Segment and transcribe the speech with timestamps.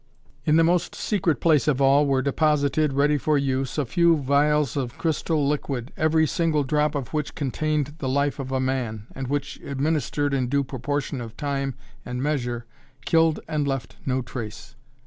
[0.45, 4.75] In the most secret place of all were deposited, ready for use, a few phials
[4.75, 9.05] of a crystal liquid, every single drop of which contained the life of a man,
[9.13, 12.65] and which, administered in due proportion of time and measure,
[13.05, 14.75] killed and left no trace.